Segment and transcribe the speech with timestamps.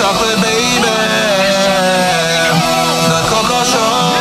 [0.00, 0.80] chocolate baby.
[3.12, 4.16] The Coco Show.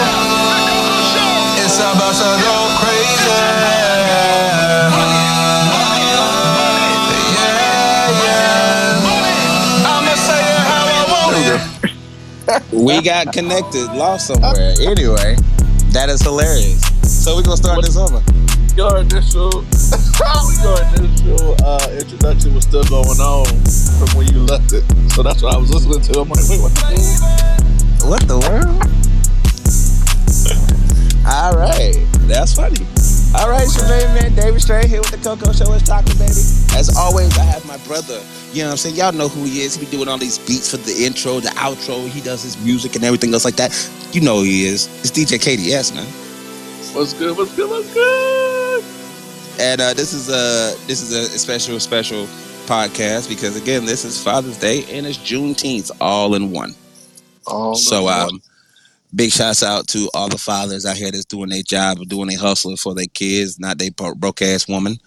[1.63, 3.39] It's about to go crazy.
[7.31, 9.07] Yeah, yeah.
[9.87, 12.75] I'ma say it how I want it.
[12.85, 14.73] we got connected, lost somewhere.
[14.81, 15.37] Anyway,
[15.93, 16.81] that is hilarious.
[17.03, 18.21] So we're gonna start this over.
[18.75, 19.63] Your initial,
[20.63, 23.45] your initial uh, introduction was still going on
[23.97, 24.83] from when you left it.
[25.11, 26.19] So that's what I was listening to.
[26.21, 28.75] I'm like, wait, what the What the world?
[31.27, 31.95] All right,
[32.27, 32.85] that's funny.
[33.37, 35.71] All right, it's your main man David Strand here with the Coco Show.
[35.73, 36.33] It's Taco Baby.
[36.75, 38.19] As always, I have my brother.
[38.51, 38.95] You know what I'm saying?
[38.95, 39.75] Y'all know who he is.
[39.75, 42.07] He be doing all these beats for the intro, the outro.
[42.09, 43.71] He does his music and everything else like that.
[44.11, 44.87] You know who he is.
[45.01, 46.07] It's DJ KDS, man.
[46.95, 47.37] What's good?
[47.37, 47.69] What's good?
[47.69, 48.48] What's good?
[49.59, 52.25] And uh, this is a this is a special special
[52.65, 56.73] podcast because again, this is Father's Day and it's Juneteenth all in one.
[57.45, 58.41] Oh, So um,
[59.13, 62.39] big shouts out to all the fathers out here that's doing their job, doing their
[62.39, 64.97] hustling for their kids, not they broke ass woman,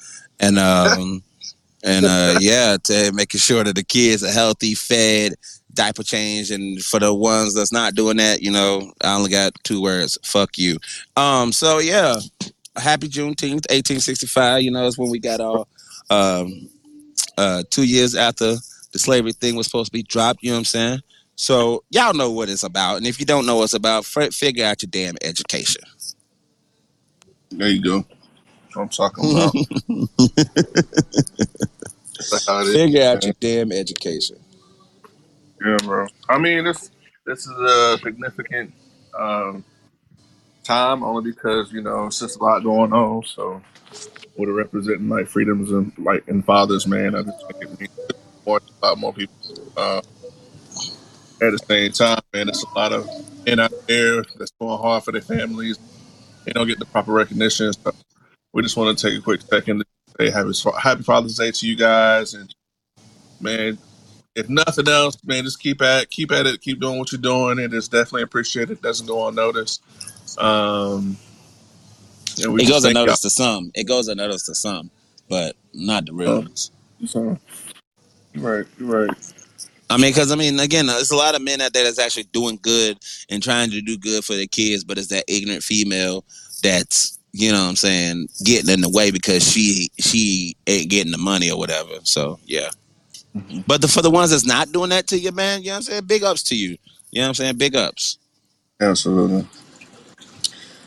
[0.40, 1.22] and um,
[1.84, 5.34] and uh, yeah, to making sure that the kids are healthy, fed,
[5.72, 9.52] diaper change, and for the ones that's not doing that, you know, I only got
[9.62, 10.78] two words: fuck you.
[11.16, 12.16] Um, so yeah,
[12.76, 14.62] happy Juneteenth, eighteen sixty five.
[14.62, 15.68] You know, is when we got all
[16.10, 16.68] um,
[17.38, 18.56] uh, two years after
[18.92, 20.42] the slavery thing was supposed to be dropped.
[20.42, 21.00] You know what I'm saying?
[21.36, 24.32] So y'all know what it's about, and if you don't know what it's about, f-
[24.34, 25.82] figure out your damn education.
[27.50, 28.04] there you go.
[28.64, 29.54] That's what I'm talking about.
[32.32, 32.74] It is.
[32.74, 34.36] Figure out your damn education.
[35.64, 36.06] Yeah, bro.
[36.28, 36.90] I mean, this
[37.26, 38.72] this is a significant
[39.18, 39.64] um,
[40.62, 43.24] time only because you know it's just a lot going on.
[43.24, 43.62] So,
[44.36, 48.60] with it representing like freedoms and like and fathers, man, I just think it more
[48.82, 49.34] a lot more people.
[49.76, 50.00] Uh,
[51.42, 53.08] at the same time, man, there's a lot of
[53.44, 55.78] men out there that's going hard for their families.
[56.44, 57.72] They don't get the proper recognition.
[57.72, 57.92] So,
[58.52, 59.84] we just want to take a quick second to
[60.18, 62.54] say happy Happy Father's Day to you guys, and
[63.40, 63.78] man,
[64.34, 67.58] if nothing else, man, just keep at keep at it, keep doing what you're doing.
[67.58, 68.78] It is definitely appreciated.
[68.78, 69.82] It doesn't go unnoticed.
[70.38, 71.16] Um,
[72.38, 73.70] It goes unnoticed to some.
[73.74, 74.90] It goes unnoticed to some,
[75.28, 76.70] but not the real Uh, ones.
[77.06, 77.38] so,
[78.36, 79.10] right, right.
[79.90, 82.24] I mean, because I mean, again, there's a lot of men out there that's actually
[82.32, 82.98] doing good
[83.28, 86.24] and trying to do good for their kids, but it's that ignorant female
[86.62, 91.12] that's you know what I'm saying getting in the way because she she ain't getting
[91.12, 91.94] the money or whatever.
[92.04, 92.70] So yeah.
[93.36, 93.64] Mhm.
[93.66, 95.76] But the, for the ones that's not doing that to you, man, you know what
[95.78, 96.04] I'm saying?
[96.04, 96.76] Big ups to you.
[97.10, 97.56] You know what I'm saying?
[97.56, 98.18] Big ups.
[98.80, 99.46] Absolutely.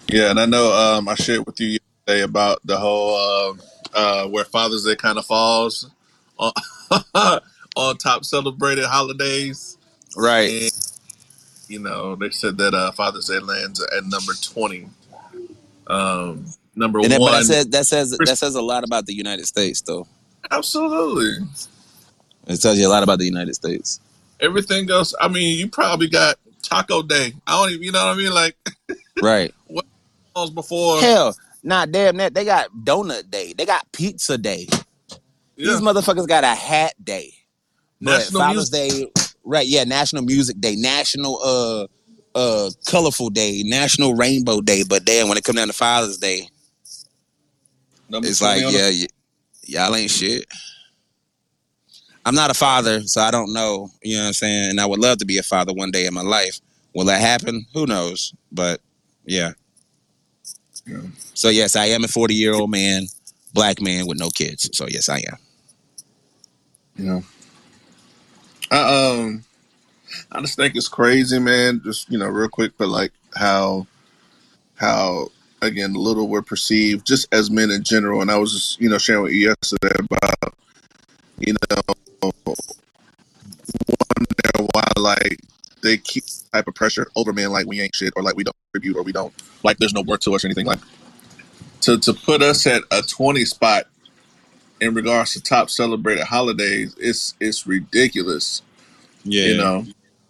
[0.10, 1.78] Yeah, and I know um, I shared with you
[2.08, 3.54] yesterday about the whole uh,
[3.94, 5.90] uh, where Father's Day kind of falls
[6.38, 6.52] on,
[7.76, 9.78] on top celebrated holidays,
[10.16, 10.52] Right.
[10.64, 10.72] and
[11.68, 14.88] you know they said that uh, Father's Day lands at number twenty.
[15.88, 16.46] Um,
[16.76, 19.14] number And that, but that one, says that says that says a lot about the
[19.14, 20.08] United States, though.
[20.52, 21.46] absolutely.
[22.48, 24.00] It tells you a lot about the United States.
[24.40, 27.34] Everything else, I mean, you probably got Taco Day.
[27.48, 28.32] I don't even, you know what I mean?
[28.34, 28.56] Like
[29.22, 29.54] Right.
[30.36, 31.00] Before?
[31.00, 32.34] Hell, nah, damn that.
[32.34, 33.54] They got donut day.
[33.54, 34.68] They got pizza day.
[35.56, 37.34] Yeah, These motherfuckers got a hat day.
[38.02, 39.14] But National Father's Music.
[39.16, 39.66] Day, right?
[39.66, 41.88] Yeah, National Music Day, National uh
[42.38, 44.84] uh Colorful Day, National Rainbow Day.
[44.88, 46.50] But then when it come down to Father's Day,
[48.10, 49.08] Number it's like, yeah, y-
[49.64, 50.46] y'all ain't shit.
[52.26, 53.90] I'm not a father, so I don't know.
[54.04, 54.72] You know what I'm saying?
[54.72, 56.60] And I would love to be a father one day in my life.
[56.94, 57.66] Will that happen?
[57.74, 58.34] Who knows?
[58.52, 58.82] But
[59.26, 59.52] yeah.
[61.34, 63.08] So yes, I am a 40 year old man,
[63.54, 64.70] black man with no kids.
[64.74, 65.38] So yes, I am.
[66.98, 67.22] Yeah.
[68.72, 69.44] I um
[70.32, 71.82] I just think it's crazy, man.
[71.84, 73.86] Just you know, real quick, but like how
[74.76, 75.30] how
[75.62, 78.22] again little we're perceived just as men in general.
[78.22, 80.54] And I was just, you know, sharing with you yesterday about,
[81.40, 81.82] you know,
[82.22, 82.62] wonder
[84.74, 85.40] why like
[85.86, 88.56] they keep type of pressure over men like we ain't shit or like we don't
[88.74, 89.34] contribute or we don't
[89.64, 90.80] like there's no work to us or anything like
[91.82, 93.86] to to put us at a twenty spot
[94.82, 98.62] in regards to top celebrated holidays, it's it's ridiculous.
[99.24, 99.46] Yeah.
[99.46, 99.86] you know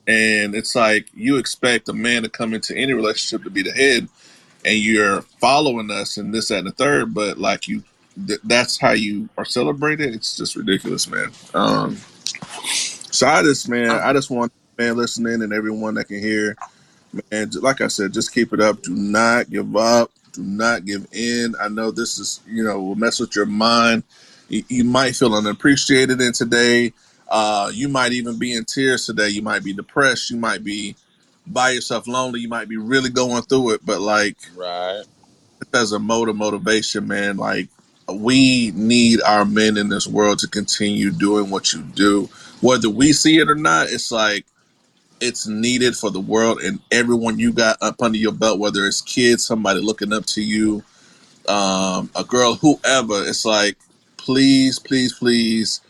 [0.07, 3.71] and it's like you expect a man to come into any relationship to be the
[3.71, 4.07] head
[4.63, 7.83] and you're following us and this that, and the third but like you
[8.27, 11.97] th- that's how you are celebrated it's just ridiculous man um
[13.11, 16.55] so i just man i just want man listening and everyone that can hear
[17.31, 21.07] man like i said just keep it up do not give up do not give
[21.13, 24.03] in i know this is you know will mess with your mind
[24.49, 26.91] you, you might feel unappreciated in today
[27.29, 29.29] Uh, you might even be in tears today.
[29.29, 30.29] You might be depressed.
[30.29, 30.95] You might be
[31.47, 32.41] by yourself, lonely.
[32.41, 33.81] You might be really going through it.
[33.85, 35.03] But like Right.
[35.73, 37.69] as a mode of motivation, man, like
[38.11, 42.29] we need our men in this world to continue doing what you do,
[42.61, 43.89] whether we see it or not.
[43.89, 44.45] It's like
[45.21, 49.01] it's needed for the world and everyone you got up under your belt, whether it's
[49.01, 50.83] kids, somebody looking up to you,
[51.47, 53.23] um, a girl, whoever.
[53.25, 53.77] It's like,
[54.17, 55.81] please, please, please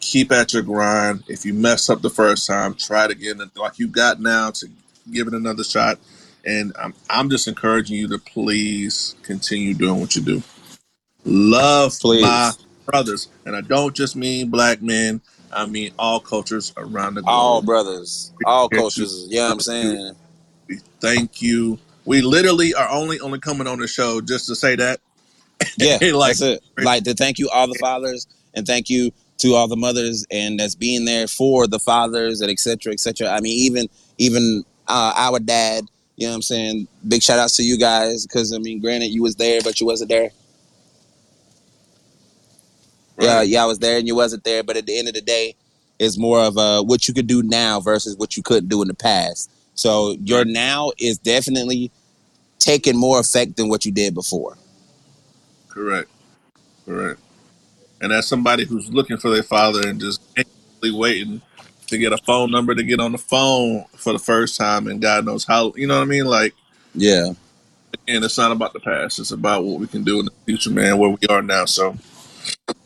[0.00, 1.22] keep at your grind.
[1.28, 3.40] If you mess up the first time, try it again.
[3.54, 4.66] Like you got now to
[5.12, 5.98] give it another shot.
[6.44, 10.42] And I'm, I'm just encouraging you to please continue doing what you do.
[11.24, 12.22] Love Please.
[12.22, 12.52] my
[12.86, 13.28] brothers.
[13.46, 15.20] And I don't just mean black men,
[15.52, 17.32] I mean all cultures around the globe.
[17.32, 19.26] All brothers, all cultures.
[19.28, 20.14] You know I'm saying?
[21.00, 21.78] Thank you.
[22.04, 25.00] We literally are only only coming on the show just to say that.
[25.78, 26.62] Yeah, Like- that's it.
[26.78, 30.58] Like to thank you all the fathers and thank you to all the mothers and
[30.58, 33.28] that's being there for the fathers and et cetera, et cetera.
[33.28, 33.88] I mean, even
[34.18, 35.84] even uh, our dad.
[36.16, 36.88] You know what I'm saying?
[37.08, 39.86] Big shout outs to you guys because I mean, granted, you was there, but you
[39.86, 40.30] wasn't there.
[43.22, 43.48] Yeah, Right.
[43.48, 44.62] yeah, I was there and you wasn't there.
[44.62, 45.56] But at the end of the day,
[45.98, 48.88] it's more of uh, what you could do now versus what you couldn't do in
[48.88, 49.50] the past.
[49.74, 51.92] So your now is definitely
[52.58, 54.56] taking more effect than what you did before.
[55.68, 56.10] Correct.
[56.84, 57.20] Correct.
[58.00, 61.40] And as somebody who's looking for their father and just anxiously waiting
[61.86, 65.00] to get a phone number to get on the phone for the first time and
[65.00, 66.24] God knows how you know what I mean?
[66.24, 66.54] Like
[66.94, 67.32] Yeah,
[68.08, 70.70] and it's not about the past, it's about what we can do in the future,
[70.70, 71.66] man, where we are now.
[71.66, 71.96] So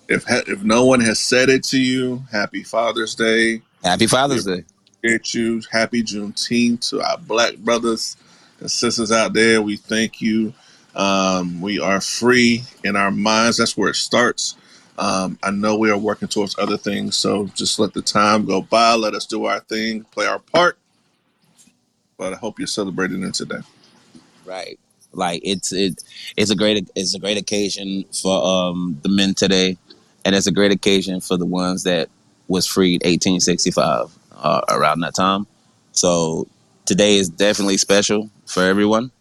[0.09, 3.63] if ha- if no one has said it to you, happy Father's Day.
[3.83, 4.65] happy Father's Day.
[4.99, 5.63] appreciate you.
[5.71, 8.17] Happy Juneteenth to our black brothers
[8.61, 9.63] and sisters out there.
[9.63, 10.55] We thank you.
[10.95, 13.59] Um, we are free in our minds.
[13.59, 14.57] That's where it starts.
[14.99, 18.63] Um, I know we are working towards other things, so just let the time go
[18.63, 18.95] by.
[18.95, 20.79] Let us do our thing, play our part.
[22.17, 23.61] But I hope you're celebrating it today.
[24.47, 24.79] Right.
[25.13, 26.03] Like it's it
[26.37, 29.77] it's a great it's a great occasion for um the men today,
[30.27, 32.09] and it's a great occasion for the ones that
[32.49, 35.47] was freed 1865 uh, around that time.
[35.93, 36.49] So
[36.85, 39.13] today is definitely special for everyone,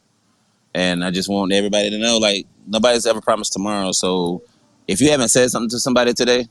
[0.73, 3.91] and I just want everybody to know like nobody's ever promised tomorrow.
[3.91, 4.41] So
[4.87, 6.47] if you haven't said something to somebody today,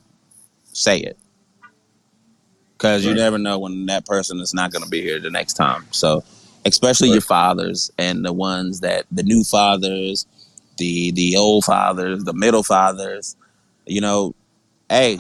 [0.73, 1.19] say it.
[2.79, 5.55] Because you never know when that person is not going to be here the next
[5.55, 5.87] time.
[5.91, 6.23] So
[6.65, 10.27] especially your fathers and the ones that the new fathers,
[10.79, 13.37] the the old fathers, the middle fathers.
[13.87, 14.35] You know,
[14.89, 15.19] hey,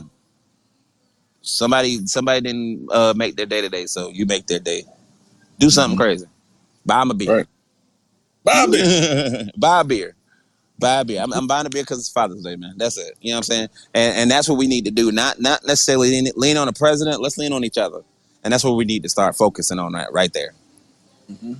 [1.43, 4.85] somebody somebody didn't uh, make their day today, so you make their day.
[5.59, 6.03] Do something Mhm.
[6.03, 6.27] crazy.
[6.87, 7.37] Buy a beer.
[7.37, 7.47] Right.
[8.45, 9.51] Bobby.
[9.57, 10.15] Buy a beer.
[10.79, 11.23] Buy a beer.
[11.23, 12.75] I'm, I'm buying a beer because it's Father's Day, man.
[12.77, 13.15] That's it.
[13.23, 13.69] You know what I'm saying?
[13.95, 15.11] And and that's what we need to do.
[15.13, 17.23] Not not necessarily lean, lean on the president.
[17.23, 18.03] Let's lean on each other.
[18.43, 20.53] And that's what we need to start focusing on that right there.
[21.41, 21.55] hmm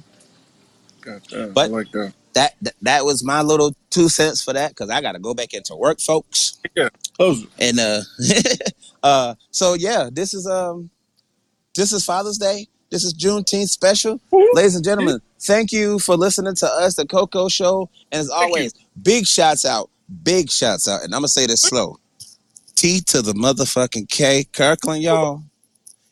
[1.01, 1.51] Gotcha.
[1.55, 2.13] But- I like that.
[2.35, 5.55] That that, was my little two cents for that because I got to go back
[5.55, 6.59] into work, folks.
[6.77, 6.93] It.
[7.59, 8.01] And uh,
[9.03, 10.91] uh, so yeah, this is um,
[11.75, 12.67] this is Father's Day.
[12.91, 14.21] This is Juneteenth special,
[14.53, 15.21] ladies and gentlemen.
[15.41, 18.73] Thank you for listening to us, the Coco Show, and as always,
[19.03, 19.91] big shouts out,
[20.23, 21.99] big shouts out, and I'm gonna say this slow.
[22.77, 25.43] T to the motherfucking K, Kirkland, y'all.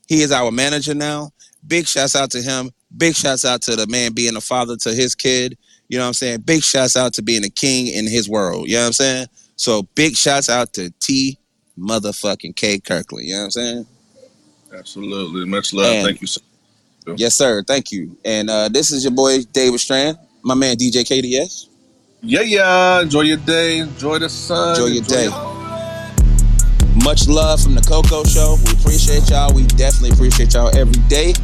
[0.08, 1.30] He is our manager now.
[1.66, 2.70] Big shouts out to him.
[2.96, 5.56] Big shouts out to the man being a father to his kid.
[5.92, 6.40] You know what I'm saying?
[6.40, 8.66] Big shouts out to being a king in his world.
[8.66, 9.26] You know what I'm saying?
[9.56, 11.36] So big shouts out to T
[11.78, 13.26] motherfucking K Kirkland.
[13.28, 13.86] You know what I'm saying?
[14.74, 15.44] Absolutely.
[15.44, 15.94] Much love.
[15.94, 16.40] And- Thank you Sir.
[17.16, 17.62] Yes, sir.
[17.64, 18.16] Thank you.
[18.24, 21.66] And uh, this is your boy David Strand, my man DJ KDS.
[22.22, 23.02] Yeah, yeah.
[23.02, 23.80] Enjoy your day.
[23.80, 24.70] Enjoy the sun.
[24.70, 25.28] Enjoy your day.
[27.04, 28.56] Much love from the Coco Show.
[28.64, 29.52] We appreciate y'all.
[29.52, 31.34] We definitely appreciate y'all every day.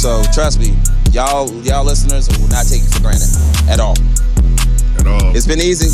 [0.00, 0.76] So trust me,
[1.16, 3.32] y'all, y'all listeners will not take it for granted
[3.70, 3.96] at all.
[5.00, 5.34] At all.
[5.34, 5.88] It's been easy.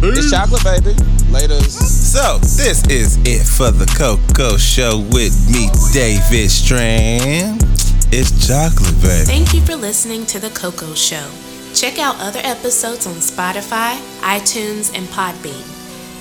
[0.00, 0.94] It's chocolate, baby.
[1.30, 1.60] Later.
[1.60, 7.62] So, this is it for the Coco Show with me, David Strand.
[8.10, 9.26] It's chocolate, baby.
[9.26, 11.28] Thank you for listening to The Coco Show.
[11.74, 15.62] Check out other episodes on Spotify, iTunes, and Podbean.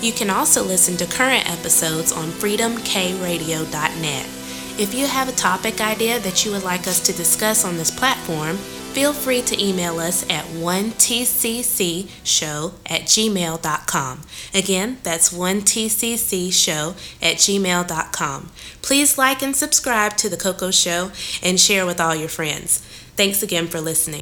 [0.03, 4.42] You can also listen to current episodes on freedomkradio.net.
[4.75, 7.91] If you have a topic idea that you would like us to discuss on this
[7.91, 14.21] platform, feel free to email us at 1tccshow at gmail.com.
[14.51, 18.51] Again, that's 1tccshow at gmail.com.
[18.81, 21.11] Please like and subscribe to The Coco Show
[21.43, 22.79] and share with all your friends.
[23.15, 24.11] Thanks again for listening.